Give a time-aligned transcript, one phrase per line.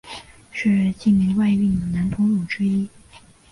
[0.51, 2.89] 是晋煤外运的南通路之一。